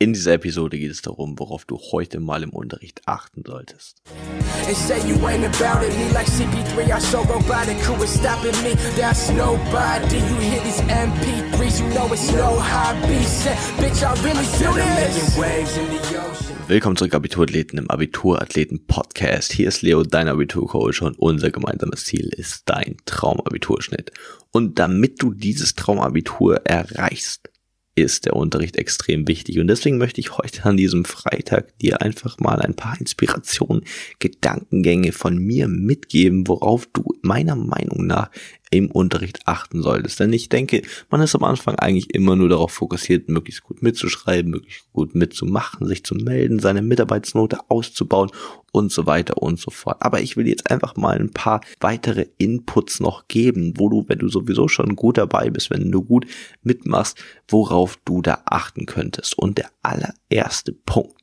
[0.00, 4.02] In dieser Episode geht es darum, worauf du heute mal im Unterricht achten solltest.
[16.66, 19.52] Willkommen zurück, Abiturathleten im Abiturathleten-Podcast.
[19.52, 24.10] Hier ist Leo, dein Abiturcoach und unser gemeinsames Ziel ist dein Traumabiturschnitt.
[24.50, 27.48] Und damit du dieses Traumabitur erreichst,
[27.94, 29.58] ist der Unterricht extrem wichtig.
[29.58, 33.84] Und deswegen möchte ich heute an diesem Freitag dir einfach mal ein paar Inspirationen,
[34.18, 38.30] Gedankengänge von mir mitgeben, worauf du meiner Meinung nach
[38.74, 40.18] im Unterricht achten solltest.
[40.18, 44.50] Denn ich denke, man ist am Anfang eigentlich immer nur darauf fokussiert, möglichst gut mitzuschreiben,
[44.50, 48.30] möglichst gut mitzumachen, sich zu melden, seine Mitarbeitsnote auszubauen
[48.72, 49.98] und so weiter und so fort.
[50.00, 54.18] Aber ich will jetzt einfach mal ein paar weitere Inputs noch geben, wo du, wenn
[54.18, 56.26] du sowieso schon gut dabei bist, wenn du gut
[56.62, 57.16] mitmachst,
[57.46, 59.38] worauf du da achten könntest.
[59.38, 61.14] Und der allererste Punkt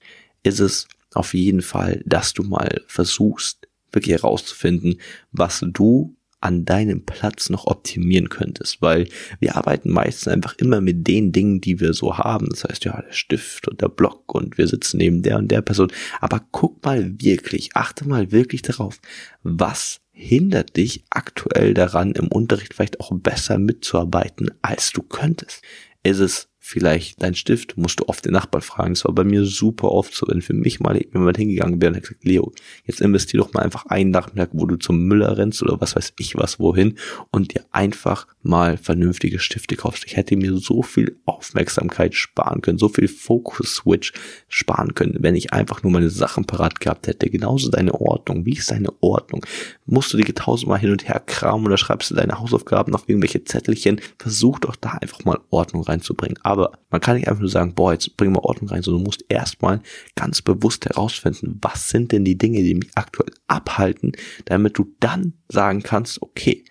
[0.44, 5.02] ist es auf jeden Fall, dass du mal versuchst, wirklich herauszufinden,
[5.34, 9.08] was du an deinem Platz noch optimieren könntest, weil
[9.40, 12.50] wir arbeiten meistens einfach immer mit den Dingen, die wir so haben.
[12.50, 15.62] Das heißt, ja, der Stift und der Block und wir sitzen neben der und der
[15.62, 15.92] Person.
[16.20, 19.00] Aber guck mal wirklich, achte mal wirklich darauf,
[19.44, 25.64] was hindert dich aktuell daran, im Unterricht vielleicht auch besser mitzuarbeiten, als du könntest.
[26.04, 28.93] Ist es vielleicht dein Stift, musst du oft den Nachbarn fragen.
[28.93, 31.95] Das war bei mir super oft so, wenn für mich mal jemand hingegangen wäre und
[31.98, 32.54] hat gesagt, Leo,
[32.85, 36.13] jetzt investier doch mal einfach einen Nachmittag, wo du zum Müller rennst oder was weiß
[36.20, 36.98] ich was wohin
[37.32, 40.05] und dir einfach mal vernünftige Stifte kaufst.
[40.05, 44.13] Ich hätte mir so viel Aufmerksamkeit sparen können, so viel Focus-Switch
[44.48, 47.29] sparen können, wenn ich einfach nur meine Sachen parat gehabt hätte.
[47.29, 48.45] Genauso deine Ordnung.
[48.45, 49.45] Wie ist deine Ordnung?
[49.87, 53.43] Musst du die tausendmal hin und her kramen oder schreibst du deine Hausaufgaben auf irgendwelche
[53.43, 53.99] Zettelchen?
[54.20, 56.37] Versuch doch da einfach mal Ordnung reinzubringen.
[56.52, 59.05] Aber man kann nicht einfach nur sagen, boah, jetzt bring mal Ordnung rein, sondern du
[59.05, 59.82] musst erstmal
[60.16, 64.12] ganz bewusst herausfinden, was sind denn die Dinge, die mich aktuell abhalten,
[64.46, 66.66] damit du dann sagen kannst, okay,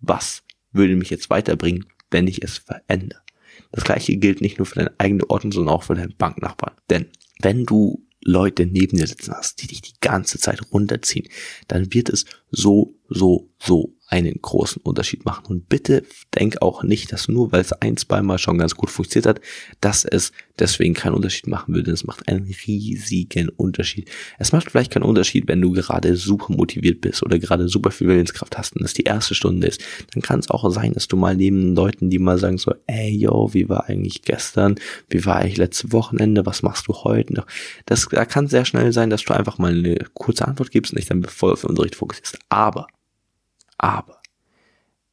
[0.00, 3.20] was würde mich jetzt weiterbringen, wenn ich es verändere.
[3.70, 6.74] Das gleiche gilt nicht nur für deine eigene Ordnung, sondern auch für deinen Banknachbarn.
[6.88, 7.06] Denn
[7.40, 11.28] wenn du Leute neben dir sitzen hast, die dich die ganze Zeit runterziehen,
[11.66, 15.46] dann wird es so, so, so einen großen Unterschied machen.
[15.46, 16.02] Und bitte
[16.34, 19.40] denk auch nicht, dass nur weil es ein, zweimal schon ganz gut funktioniert hat,
[19.80, 21.92] dass es deswegen keinen Unterschied machen würde.
[21.92, 24.10] Es macht einen riesigen Unterschied.
[24.38, 28.08] Es macht vielleicht keinen Unterschied, wenn du gerade super motiviert bist oder gerade super viel
[28.08, 29.82] Willenskraft hast und es die erste Stunde ist.
[30.14, 33.10] Dann kann es auch sein, dass du mal neben Leuten, die mal sagen so, ey,
[33.10, 34.76] yo, wie war eigentlich gestern?
[35.10, 36.46] Wie war eigentlich letzte Wochenende?
[36.46, 37.46] Was machst du heute noch?
[37.84, 40.98] Das, da kann sehr schnell sein, dass du einfach mal eine kurze Antwort gibst und
[40.98, 42.37] dich dann voll auf den Unterricht fokussierst.
[42.48, 42.88] Aber
[43.78, 44.20] aber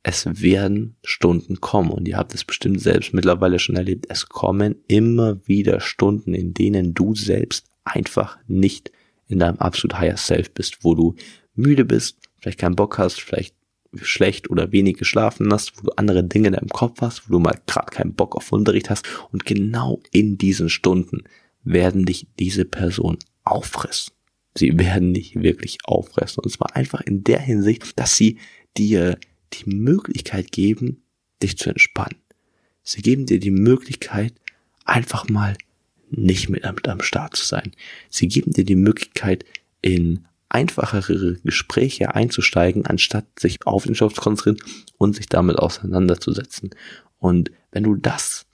[0.07, 4.05] es werden Stunden kommen und ihr habt es bestimmt selbst mittlerweile schon erlebt.
[4.09, 8.91] Es kommen immer wieder Stunden, in denen du selbst einfach nicht
[9.27, 11.15] in deinem absolut higher self bist, wo du
[11.55, 13.55] müde bist, vielleicht keinen Bock hast, vielleicht
[14.01, 17.39] schlecht oder wenig geschlafen hast, wo du andere Dinge in deinem Kopf hast, wo du
[17.39, 21.23] mal gerade keinen Bock auf Unterricht hast und genau in diesen Stunden
[21.63, 24.14] werden dich diese Person auffressen.
[24.57, 26.43] Sie werden dich wirklich auffressen.
[26.43, 28.39] Und zwar einfach in der Hinsicht, dass sie
[28.77, 29.17] dir
[29.53, 31.03] die Möglichkeit geben,
[31.41, 32.19] dich zu entspannen.
[32.83, 34.33] Sie geben dir die Möglichkeit,
[34.85, 35.57] einfach mal
[36.09, 37.71] nicht mit am Start zu sein.
[38.09, 39.43] Sie geben dir die Möglichkeit,
[39.81, 44.57] in einfachere Gespräche einzusteigen, anstatt sich auf den Stoff zu konzentrieren
[44.97, 46.69] und sich damit auseinanderzusetzen.
[47.17, 48.45] Und wenn du das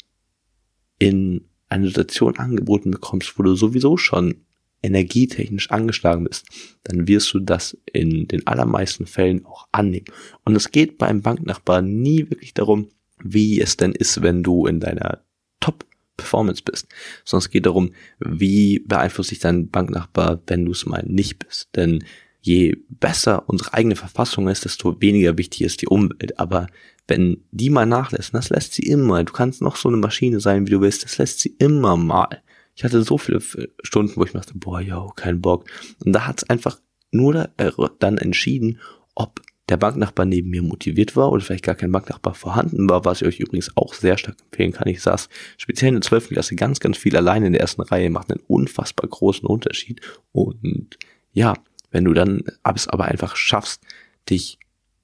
[0.98, 4.46] in eine Situation angeboten bekommst, wo du sowieso schon
[4.82, 6.46] energietechnisch angeschlagen bist,
[6.84, 10.06] dann wirst du das in den allermeisten Fällen auch annehmen.
[10.44, 12.90] Und es geht beim Banknachbar nie wirklich darum,
[13.24, 15.24] wie es denn ist, wenn du in deiner
[15.60, 15.86] Top
[16.18, 16.88] Performance bist,
[17.26, 21.70] sondern es geht darum, wie beeinflusst sich dein Banknachbar, wenn du es mal nicht bist.
[21.76, 22.04] Denn
[22.42, 26.40] je besser unsere eigene Verfassung ist, desto weniger wichtig ist die Umwelt.
[26.40, 26.68] Aber
[27.08, 30.66] wenn die mal nachlässt, das lässt sie immer, du kannst noch so eine Maschine sein,
[30.66, 32.42] wie du willst, das lässt sie immer mal.
[32.82, 33.40] Ich hatte so viele
[33.84, 35.66] Stunden, wo ich dachte, boah, yo, kein Bock.
[36.04, 36.80] Und da hat es einfach
[37.12, 38.80] nur äh, dann entschieden,
[39.14, 39.40] ob
[39.70, 43.28] der Banknachbar neben mir motiviert war oder vielleicht gar kein Banknachbar vorhanden war, was ich
[43.28, 44.88] euch übrigens auch sehr stark empfehlen kann.
[44.88, 46.30] Ich saß speziell in der 12.
[46.30, 50.02] Klasse ganz, ganz viel alleine in der ersten Reihe, macht einen unfassbar großen Unterschied.
[50.32, 50.98] Und
[51.34, 51.54] ja,
[51.92, 52.42] wenn du dann
[52.74, 53.84] es aber einfach schaffst,
[54.28, 54.58] dich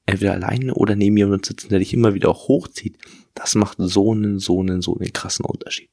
[0.07, 2.97] entweder alleine oder neben jemandem zu sitzen, der dich immer wieder hochzieht,
[3.35, 5.91] das macht so einen, so einen, so einen krassen Unterschied.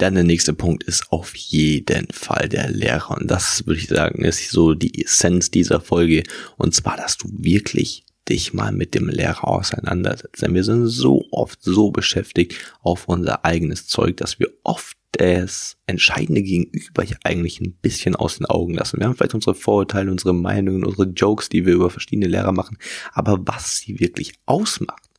[0.00, 3.18] Dann der nächste Punkt ist auf jeden Fall der Lehrer.
[3.18, 6.22] Und das würde ich sagen, ist so die Essenz dieser Folge.
[6.56, 10.40] Und zwar, dass du wirklich dich mal mit dem Lehrer auseinandersetzt.
[10.40, 15.76] Denn wir sind so oft so beschäftigt auf unser eigenes Zeug, dass wir oft das
[15.84, 19.00] entscheidende Gegenüber hier eigentlich ein bisschen aus den Augen lassen.
[19.00, 22.78] Wir haben vielleicht unsere Vorurteile, unsere Meinungen, unsere Jokes, die wir über verschiedene Lehrer machen,
[23.12, 25.09] aber was sie wirklich ausmacht,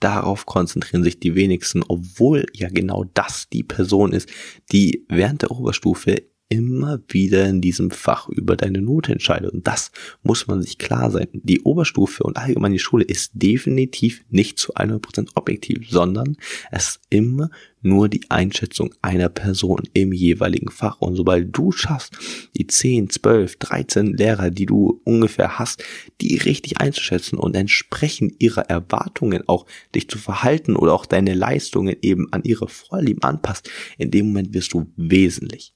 [0.00, 4.28] darauf konzentrieren sich die wenigsten, obwohl ja genau das die Person ist,
[4.72, 9.52] die während der Oberstufe immer wieder in diesem Fach über deine Note entscheidet.
[9.52, 9.90] Und das
[10.22, 11.28] muss man sich klar sein.
[11.32, 16.36] Die Oberstufe und allgemein die Schule ist definitiv nicht zu 100% objektiv, sondern
[16.70, 17.50] es ist immer
[17.84, 21.00] nur die Einschätzung einer Person im jeweiligen Fach.
[21.00, 22.16] Und sobald du schaffst,
[22.56, 25.84] die 10, 12, 13 Lehrer, die du ungefähr hast,
[26.20, 31.96] die richtig einzuschätzen und entsprechend ihrer Erwartungen auch dich zu verhalten oder auch deine Leistungen
[32.00, 35.73] eben an ihre Vorlieben anpasst, in dem Moment wirst du wesentlich,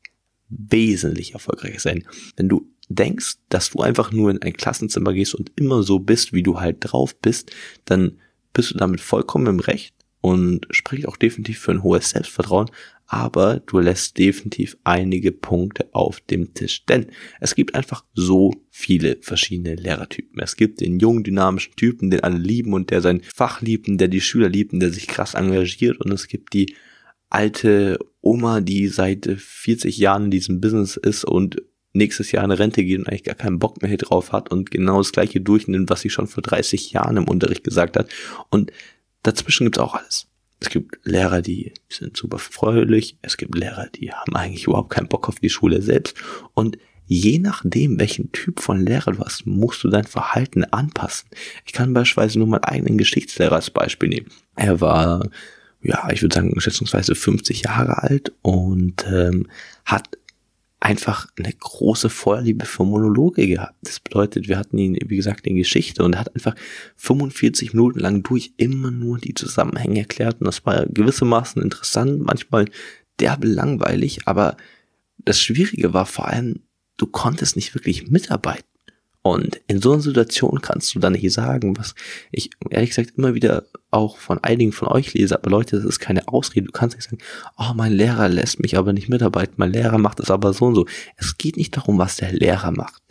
[0.48, 2.04] wesentlich erfolgreicher sein.
[2.36, 6.32] Wenn du denkst, dass du einfach nur in ein Klassenzimmer gehst und immer so bist,
[6.32, 7.52] wie du halt drauf bist,
[7.84, 8.18] dann
[8.52, 12.70] bist du damit vollkommen im Recht und spricht auch definitiv für ein hohes Selbstvertrauen,
[13.06, 17.06] aber du lässt definitiv einige Punkte auf dem Tisch, denn
[17.40, 20.42] es gibt einfach so viele verschiedene Lehrertypen.
[20.42, 23.98] Es gibt den jungen, dynamischen Typen, den alle lieben und der sein Fach liebt und
[23.98, 26.74] der die Schüler liebt und der sich krass engagiert und es gibt die
[27.30, 32.84] alte Oma, die seit 40 Jahren in diesem Business ist und nächstes Jahr in Rente
[32.84, 36.00] geht und eigentlich gar keinen Bock mehr drauf hat und genau das gleiche durchnimmt, was
[36.00, 38.08] sie schon vor 30 Jahren im Unterricht gesagt hat.
[38.50, 38.72] Und
[39.22, 40.26] dazwischen gibt's auch alles.
[40.60, 43.16] Es gibt Lehrer, die sind super fröhlich.
[43.22, 46.16] Es gibt Lehrer, die haben eigentlich überhaupt keinen Bock auf die Schule selbst.
[46.54, 51.28] Und je nachdem, welchen Typ von Lehrer du hast, musst du dein Verhalten anpassen.
[51.64, 54.28] Ich kann beispielsweise nur meinen eigenen Geschichtslehrer als Beispiel nehmen.
[54.56, 55.30] Er war
[55.80, 59.46] ja, ich würde sagen, schätzungsweise 50 Jahre alt und ähm,
[59.84, 60.18] hat
[60.80, 63.74] einfach eine große Vorliebe für Monologe gehabt.
[63.82, 66.54] Das bedeutet, wir hatten ihn, wie gesagt, in Geschichte und er hat einfach
[66.96, 72.66] 45 Minuten lang durch immer nur die Zusammenhänge erklärt und das war gewissermaßen interessant, manchmal
[73.18, 74.56] derbe langweilig, aber
[75.18, 76.60] das Schwierige war vor allem,
[76.96, 78.67] du konntest nicht wirklich mitarbeiten.
[79.28, 81.94] Und in so einer Situation kannst du dann nicht sagen, was
[82.30, 85.98] ich ehrlich gesagt immer wieder auch von einigen von euch lese, aber Leute, das ist
[85.98, 86.66] keine Ausrede.
[86.66, 87.18] Du kannst nicht sagen,
[87.58, 90.74] oh, mein Lehrer lässt mich aber nicht mitarbeiten, mein Lehrer macht es aber so und
[90.74, 90.86] so.
[91.16, 93.02] Es geht nicht darum, was der Lehrer macht.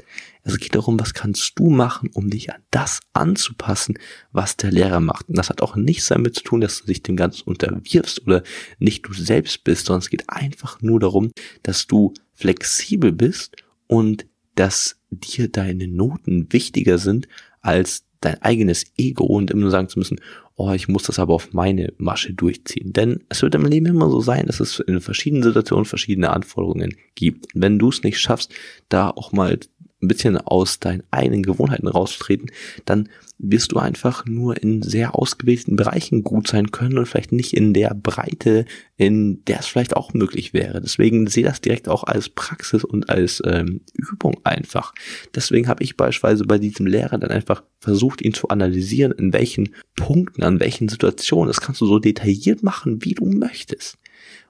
[0.44, 4.00] Es geht darum, was kannst du machen, um dich an das anzupassen,
[4.32, 5.30] was der Lehrer macht.
[5.30, 8.44] Und das hat auch nichts damit zu tun, dass du dich dem Ganzen unterwirfst oder
[8.80, 11.32] nicht du selbst bist, sondern es geht einfach nur darum,
[11.64, 14.26] dass du flexibel bist und
[14.56, 17.28] dass dir deine Noten wichtiger sind
[17.62, 20.20] als dein eigenes Ego und immer nur sagen zu müssen,
[20.56, 22.94] oh, ich muss das aber auf meine Masche durchziehen.
[22.94, 26.96] Denn es wird im Leben immer so sein, dass es in verschiedenen Situationen verschiedene Anforderungen
[27.16, 27.48] gibt.
[27.54, 28.52] wenn du es nicht schaffst,
[28.90, 29.60] da auch mal
[30.02, 32.52] ein bisschen aus deinen eigenen Gewohnheiten rauszutreten,
[32.86, 37.54] dann wirst du einfach nur in sehr ausgewählten Bereichen gut sein können und vielleicht nicht
[37.54, 40.82] in der Breite, in der es vielleicht auch möglich wäre.
[40.82, 44.94] Deswegen sehe das direkt auch als Praxis und als ähm, Übung einfach.
[45.36, 49.70] Deswegen habe ich beispielsweise bei diesem Lehrer dann einfach versucht, ihn zu analysieren, in welchen
[49.96, 51.48] Punkten, an welchen Situationen.
[51.48, 53.98] Das kannst du so detailliert machen, wie du möchtest.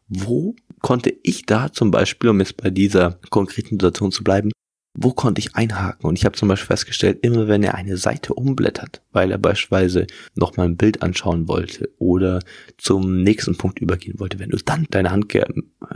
[0.07, 4.51] Wo konnte ich da zum Beispiel, um jetzt bei dieser konkreten Situation zu bleiben,
[4.99, 6.09] wo konnte ich einhaken?
[6.09, 10.07] Und ich habe zum Beispiel festgestellt, immer wenn er eine Seite umblättert, weil er beispielsweise
[10.33, 12.39] nochmal ein Bild anschauen wollte oder
[12.77, 15.31] zum nächsten Punkt übergehen wollte, wenn du dann deine Hand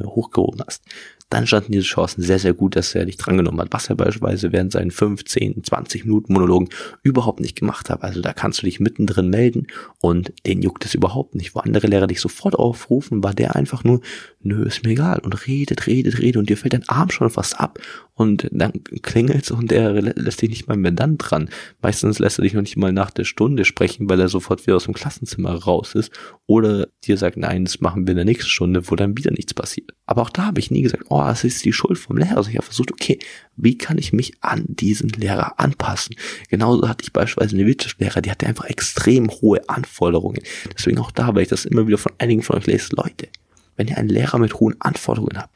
[0.04, 0.84] hochgehoben hast,
[1.32, 4.52] dann standen diese Chancen sehr, sehr gut, dass er dich drangenommen hat, was er beispielsweise
[4.52, 6.68] während seinen 15, 20 Minuten Monologen
[7.04, 8.04] überhaupt nicht gemacht hat.
[8.04, 9.68] Also da kannst du dich mittendrin melden
[10.02, 11.56] und den juckt es überhaupt nicht.
[11.56, 14.02] Wo andere Lehrer dich sofort aufrufen, war der einfach nur,
[14.42, 17.58] nö, ist mir egal und redet, redet, redet und dir fällt dein Arm schon fast
[17.60, 17.80] ab
[18.14, 21.50] und dann klingelt's und er lässt dich nicht mal mehr dann dran.
[21.82, 24.76] Meistens lässt er dich noch nicht mal nach der Stunde sprechen, weil er sofort wieder
[24.76, 26.12] aus dem Klassenzimmer raus ist
[26.46, 29.54] oder dir sagt, nein, das machen wir in der nächsten Stunde, wo dann wieder nichts
[29.54, 29.92] passiert.
[30.06, 32.38] Aber auch da habe ich nie gesagt, oh, es ist die Schuld vom Lehrer.
[32.38, 33.18] Also ich habe versucht, okay,
[33.56, 36.16] wie kann ich mich an diesen Lehrer anpassen?
[36.50, 40.42] Genauso hatte ich beispielsweise eine Wirtschaftslehrer, die hatte einfach extrem hohe Anforderungen.
[40.78, 43.30] Deswegen auch da, weil ich das immer wieder von einigen von euch lese, Leute,
[43.78, 45.50] wenn ihr einen Lehrer mit hohen Anforderungen habt,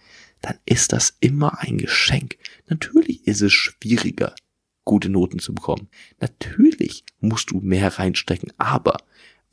[0.45, 2.37] dann ist das immer ein Geschenk.
[2.67, 4.35] Natürlich ist es schwieriger,
[4.83, 5.89] gute Noten zu bekommen.
[6.19, 8.97] Natürlich musst du mehr reinstecken, aber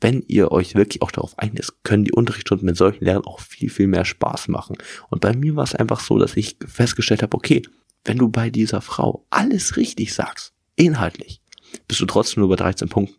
[0.01, 3.69] wenn ihr euch wirklich auch darauf einlässt, können die Unterrichtsstunden mit solchen Lehrern auch viel,
[3.71, 4.77] viel mehr Spaß machen.
[5.09, 7.63] Und bei mir war es einfach so, dass ich festgestellt habe, okay,
[8.05, 11.41] wenn du bei dieser Frau alles richtig sagst, inhaltlich,
[11.87, 13.15] bist du trotzdem nur bei 13 Punkten.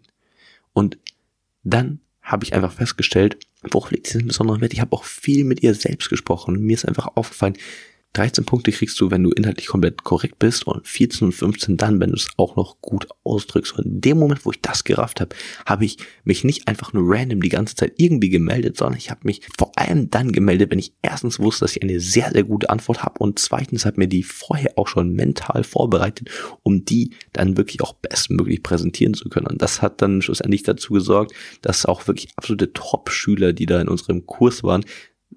[0.73, 0.99] Und
[1.65, 3.39] dann habe ich einfach festgestellt,
[3.73, 4.73] worauf liegt diesen besonderen Wert?
[4.73, 7.57] Ich habe auch viel mit ihr selbst gesprochen mir ist einfach aufgefallen,
[8.15, 12.01] 13 Punkte kriegst du, wenn du inhaltlich komplett korrekt bist und 14 und 15 dann,
[12.01, 13.77] wenn du es auch noch gut ausdrückst.
[13.77, 15.35] Und in dem Moment, wo ich das gerafft habe,
[15.67, 19.21] habe ich mich nicht einfach nur random die ganze Zeit irgendwie gemeldet, sondern ich habe
[19.25, 22.71] mich vor allem dann gemeldet, wenn ich erstens wusste, dass ich eine sehr, sehr gute
[22.71, 26.31] Antwort habe und zweitens hat mir die vorher auch schon mental vorbereitet,
[26.63, 29.49] um die dann wirklich auch bestmöglich präsentieren zu können.
[29.49, 33.89] Und das hat dann schlussendlich dazu gesorgt, dass auch wirklich absolute Top-Schüler, die da in
[33.89, 34.85] unserem Kurs waren,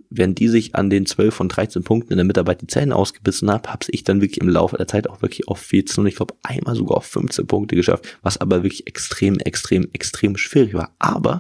[0.10, 3.50] während die sich an den 12 von 13 Punkten in der Mitarbeit die Zähne ausgebissen
[3.50, 6.16] haben, habe ich dann wirklich im Laufe der Zeit auch wirklich auf 14 und ich
[6.16, 10.96] glaube einmal sogar auf 15 Punkte geschafft, was aber wirklich extrem, extrem, extrem schwierig war.
[11.00, 11.38] Aber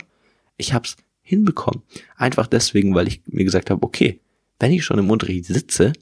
[0.58, 1.84] ich habe es hinbekommen.
[2.16, 4.20] Einfach deswegen, weil ich mir gesagt habe, okay,
[4.60, 5.94] wenn ich schon im Unterricht sitze,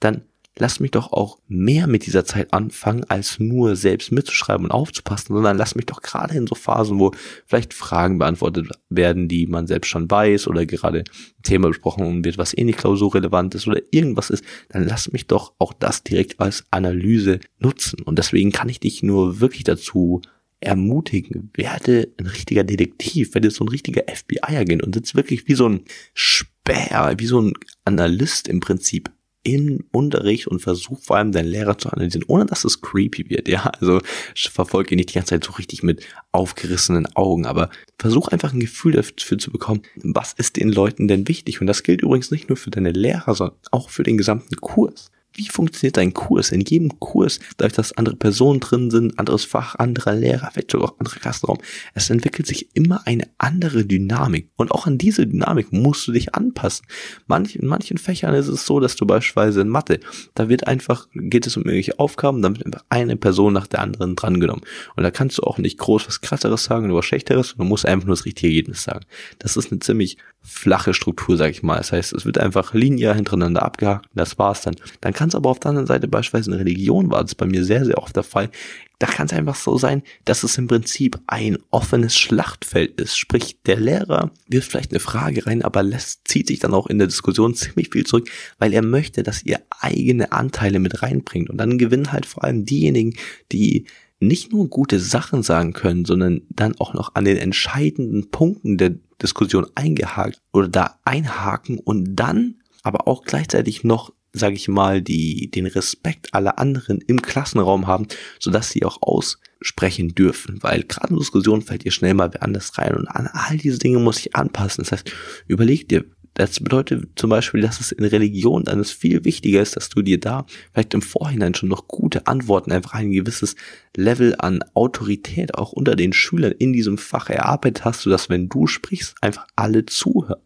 [0.00, 0.22] dann
[0.58, 5.34] lass mich doch auch mehr mit dieser Zeit anfangen, als nur selbst mitzuschreiben und aufzupassen,
[5.34, 7.12] sondern lass mich doch gerade in so Phasen, wo
[7.46, 12.38] vielleicht Fragen beantwortet werden, die man selbst schon weiß oder gerade ein Thema besprochen wird,
[12.38, 16.40] was eh nicht klausurrelevant ist oder irgendwas ist, dann lass mich doch auch das direkt
[16.40, 18.02] als Analyse nutzen.
[18.02, 20.22] Und deswegen kann ich dich nur wirklich dazu
[20.60, 25.68] ermutigen, werde ein richtiger Detektiv, werde so ein richtiger FBI-Agent und sitzt wirklich wie so
[25.68, 25.82] ein
[26.14, 27.52] Späher, wie so ein
[27.84, 29.10] Analyst im Prinzip
[29.44, 33.46] im Unterricht und versuch vor allem deinen Lehrer zu analysieren, ohne dass es creepy wird,
[33.48, 33.66] ja.
[33.80, 34.00] Also
[34.34, 38.60] verfolge ihn nicht die ganze Zeit so richtig mit aufgerissenen Augen, aber versuch einfach ein
[38.60, 41.60] Gefühl dafür zu bekommen, was ist den Leuten denn wichtig?
[41.60, 45.10] Und das gilt übrigens nicht nur für deine Lehrer, sondern auch für den gesamten Kurs
[45.34, 46.50] wie funktioniert dein Kurs?
[46.50, 50.90] In jedem Kurs, dadurch, dass andere Personen drin sind, anderes Fach, anderer Lehrer, vielleicht sogar
[50.90, 51.58] auch anderer Klassenraum,
[51.94, 54.50] es entwickelt sich immer eine andere Dynamik.
[54.56, 56.86] Und auch an diese Dynamik musst du dich anpassen.
[57.26, 60.00] Manch, in manchen Fächern ist es so, dass du beispielsweise in Mathe,
[60.34, 63.80] da wird einfach, geht es um irgendwelche Aufgaben, dann wird einfach eine Person nach der
[63.80, 64.64] anderen drangenommen.
[64.96, 67.86] Und da kannst du auch nicht groß was krasseres sagen oder was schlechteres, du musst
[67.86, 69.04] einfach nur das richtige Ergebnis sagen.
[69.40, 71.78] Das ist eine ziemlich flache Struktur, sag ich mal.
[71.78, 74.76] Das heißt, es wird einfach linear hintereinander abgehakt, das war's dann.
[75.00, 77.64] Dann kann es aber auf der anderen Seite beispielsweise in Religion war das bei mir
[77.64, 78.50] sehr, sehr oft der Fall.
[78.98, 83.16] Da kann es einfach so sein, dass es im Prinzip ein offenes Schlachtfeld ist.
[83.16, 86.98] Sprich, der Lehrer wirft vielleicht eine Frage rein, aber lässt, zieht sich dann auch in
[86.98, 88.28] der Diskussion ziemlich viel zurück,
[88.58, 91.48] weil er möchte, dass ihr eigene Anteile mit reinbringt.
[91.48, 93.14] Und dann gewinnen halt vor allem diejenigen,
[93.50, 93.86] die
[94.20, 98.96] nicht nur gute Sachen sagen können, sondern dann auch noch an den entscheidenden Punkten der
[99.22, 105.50] Diskussion eingehakt oder da einhaken und dann aber auch gleichzeitig noch sage ich mal, die
[105.50, 108.08] den Respekt aller anderen im Klassenraum haben,
[108.40, 112.76] sodass sie auch aussprechen dürfen, weil gerade in Diskussionen fällt ihr schnell mal wer anders
[112.76, 114.82] rein und an all diese Dinge muss ich anpassen.
[114.82, 115.12] Das heißt,
[115.46, 119.76] überleg dir, das bedeutet zum Beispiel, dass es in Religion dann ist viel wichtiger ist,
[119.76, 123.54] dass du dir da vielleicht im Vorhinein schon noch gute Antworten, einfach ein gewisses
[123.96, 128.66] Level an Autorität auch unter den Schülern in diesem Fach erarbeitet hast, sodass wenn du
[128.66, 130.40] sprichst, einfach alle zuhören.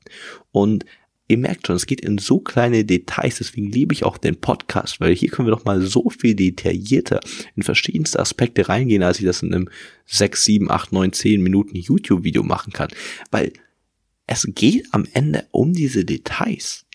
[0.53, 0.85] Und
[1.29, 4.99] ihr merkt schon, es geht in so kleine Details, deswegen liebe ich auch den Podcast,
[4.99, 7.21] weil hier können wir doch mal so viel detaillierter
[7.55, 9.69] in verschiedenste Aspekte reingehen, als ich das in einem
[10.07, 12.89] 6, 7, 8, 9, 10 Minuten YouTube-Video machen kann.
[13.31, 13.53] Weil
[14.27, 16.87] es geht am Ende um diese Details.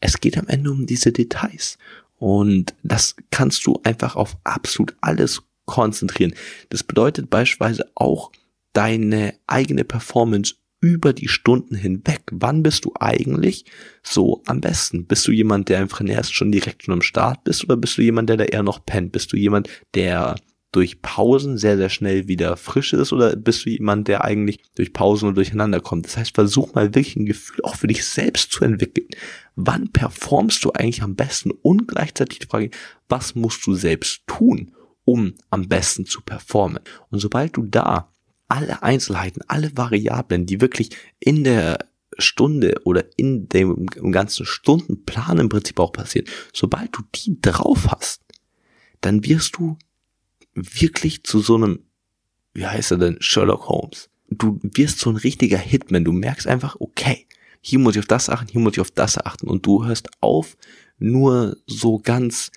[0.00, 1.78] Es geht am Ende um diese Details.
[2.18, 6.34] Und das kannst du einfach auf absolut alles konzentrieren.
[6.70, 8.30] Das bedeutet beispielsweise auch
[8.72, 12.24] deine eigene Performance über die Stunden hinweg.
[12.30, 13.64] Wann bist du eigentlich
[14.02, 15.06] so am besten?
[15.06, 18.02] Bist du jemand, der einfach erst schon direkt schon am Start bist oder bist du
[18.02, 19.12] jemand, der da eher noch pennt?
[19.12, 20.36] Bist du jemand, der
[20.72, 24.92] durch Pausen sehr, sehr schnell wieder frisch ist oder bist du jemand, der eigentlich durch
[24.92, 26.04] Pausen und durcheinander kommt?
[26.04, 29.08] Das heißt, versuch mal wirklich ein Gefühl auch für dich selbst zu entwickeln.
[29.56, 31.50] Wann performst du eigentlich am besten?
[31.50, 32.70] Und gleichzeitig die Frage,
[33.08, 34.72] was musst du selbst tun,
[35.06, 36.80] um am besten zu performen?
[37.08, 38.13] Und sobald du da
[38.54, 41.78] alle Einzelheiten, alle Variablen, die wirklich in der
[42.18, 48.22] Stunde oder in dem ganzen Stundenplan im Prinzip auch passieren, sobald du die drauf hast,
[49.00, 49.76] dann wirst du
[50.54, 51.80] wirklich zu so einem,
[52.52, 54.08] wie heißt er denn, Sherlock Holmes.
[54.30, 56.04] Du wirst so ein richtiger Hitman.
[56.04, 57.26] Du merkst einfach, okay,
[57.60, 59.48] hier muss ich auf das achten, hier muss ich auf das achten.
[59.48, 60.56] Und du hörst auf,
[60.98, 62.52] nur so ganz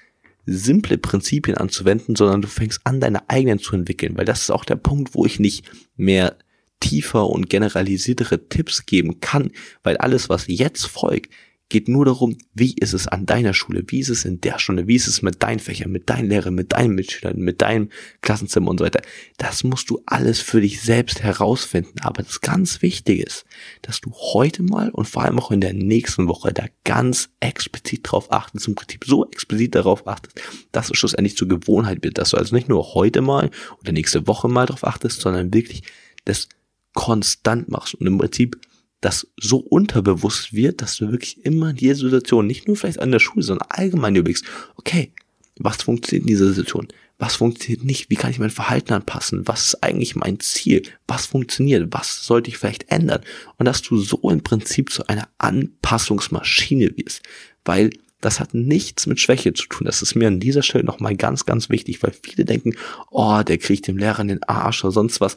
[0.48, 4.66] simple Prinzipien anzuwenden, sondern du fängst an, deine eigenen zu entwickeln, weil das ist auch
[4.66, 6.38] der Punkt, wo ich nicht mehr
[6.80, 9.52] tiefer und generalisiertere Tipps geben kann,
[9.84, 11.32] weil alles, was jetzt folgt,
[11.70, 14.88] geht nur darum, wie ist es an deiner Schule, wie ist es in der Stunde,
[14.88, 17.90] wie ist es mit deinen Fächern, mit deinen Lehrern, mit deinen Mitschülern, mit deinem
[18.22, 19.02] Klassenzimmer und so weiter.
[19.38, 22.00] Das musst du alles für dich selbst herausfinden.
[22.02, 23.46] Aber das ganz Wichtige ist,
[23.82, 28.02] dass du heute mal und vor allem auch in der nächsten Woche da ganz explizit
[28.04, 32.30] drauf achtest, im Prinzip so explizit darauf achtest, dass es schlussendlich zur Gewohnheit wird, dass
[32.30, 35.84] du also nicht nur heute mal oder nächste Woche mal drauf achtest, sondern wirklich
[36.24, 36.48] das
[36.94, 38.58] konstant machst und im Prinzip
[39.02, 43.12] das so unterbewusst wird, dass du wirklich immer in dieser Situation, nicht nur vielleicht an
[43.12, 45.12] der Schule, sondern allgemein überlegst, okay,
[45.60, 46.88] was funktioniert in dieser Situation?
[47.20, 48.10] Was funktioniert nicht?
[48.10, 49.48] Wie kann ich mein Verhalten anpassen?
[49.48, 50.84] Was ist eigentlich mein Ziel?
[51.08, 51.88] Was funktioniert?
[51.92, 53.22] Was sollte ich vielleicht ändern?
[53.58, 57.24] Und dass du so im Prinzip zu einer Anpassungsmaschine wirst.
[57.66, 57.90] Weil
[58.22, 59.86] das hat nichts mit Schwäche zu tun.
[59.86, 62.76] Das ist mir an dieser Stelle nochmal ganz, ganz wichtig, weil viele denken,
[63.10, 65.36] oh, der kriegt dem Lehrer in den Arsch oder sonst was.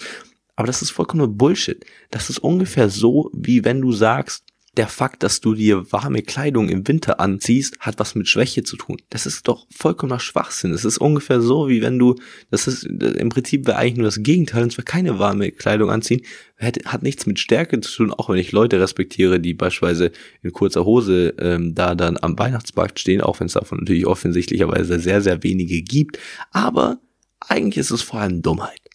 [0.60, 1.86] Aber das ist vollkommen Bullshit.
[2.10, 4.44] Das ist ungefähr so, wie wenn du sagst,
[4.76, 8.76] der Fakt, dass du dir warme Kleidung im Winter anziehst, hat was mit Schwäche zu
[8.76, 8.98] tun.
[9.08, 10.74] Das ist doch vollkommener Schwachsinn.
[10.74, 12.14] Es ist ungefähr so, wie wenn du,
[12.50, 16.20] das ist, im Prinzip wäre eigentlich nur das Gegenteil, und zwar keine warme Kleidung anziehen,
[16.58, 20.12] hat, hat nichts mit Stärke zu tun, auch wenn ich Leute respektiere, die beispielsweise
[20.42, 25.00] in kurzer Hose ähm, da dann am Weihnachtsmarkt stehen, auch wenn es davon natürlich offensichtlicherweise
[25.00, 26.18] sehr, sehr wenige gibt.
[26.50, 26.98] Aber
[27.40, 28.89] eigentlich ist es vor allem Dummheit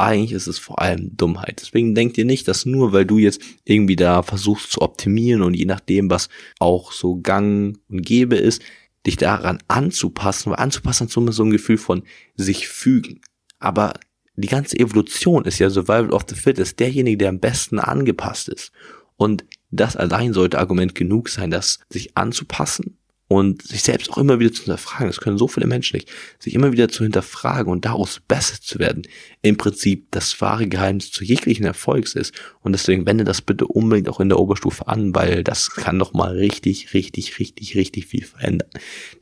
[0.00, 1.60] eigentlich ist es vor allem Dummheit.
[1.60, 5.54] Deswegen denkt ihr nicht, dass nur weil du jetzt irgendwie da versuchst zu optimieren und
[5.54, 6.28] je nachdem, was
[6.58, 8.62] auch so gang und gäbe ist,
[9.06, 12.02] dich daran anzupassen, weil anzupassen ist immer so ein Gefühl von
[12.36, 13.20] sich fügen.
[13.58, 13.94] Aber
[14.36, 18.72] die ganze Evolution ist ja Survival of the Fittest, derjenige, der am besten angepasst ist.
[19.16, 22.96] Und das allein sollte Argument genug sein, das sich anzupassen
[23.30, 25.06] und sich selbst auch immer wieder zu hinterfragen.
[25.06, 26.10] Das können so viele Menschen nicht.
[26.40, 29.04] Sich immer wieder zu hinterfragen und daraus besser zu werden.
[29.40, 32.34] Im Prinzip das wahre Geheimnis zu jeglichen Erfolgs ist.
[32.62, 36.12] Und deswegen wende das bitte unbedingt auch in der Oberstufe an, weil das kann noch
[36.12, 38.68] mal richtig, richtig, richtig, richtig viel verändern.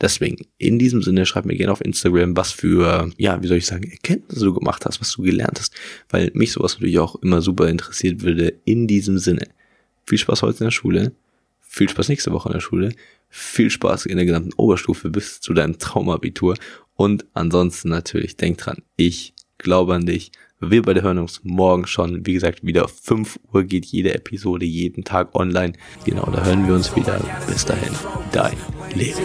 [0.01, 3.67] Deswegen, in diesem Sinne, schreib mir gerne auf Instagram, was für, ja, wie soll ich
[3.67, 5.75] sagen, Erkenntnisse du gemacht hast, was du gelernt hast,
[6.09, 8.55] weil mich sowas natürlich auch immer super interessiert würde.
[8.65, 9.49] In diesem Sinne,
[10.07, 11.13] viel Spaß heute in der Schule.
[11.69, 12.93] Viel Spaß nächste Woche in der Schule
[13.29, 16.55] viel Spaß in der gesamten Oberstufe bis zu deinem Traumabitur.
[16.95, 20.33] Und ansonsten natürlich, denk dran, ich glaube an dich.
[20.61, 22.27] Wir beide hören uns morgen schon.
[22.27, 25.75] Wie gesagt, wieder 5 Uhr geht jede Episode jeden Tag online.
[26.05, 27.21] Genau, da hören wir uns wieder.
[27.47, 27.93] Bis dahin,
[28.33, 28.57] dein
[28.93, 29.21] Leben.